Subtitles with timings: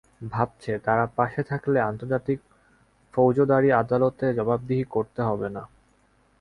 [0.31, 2.39] ভাবছে, তারা পাশে থাকলে আন্তর্জাতিক
[3.13, 5.63] ফৌজদারি আদালতে জবাবদিহি করতে হবে না।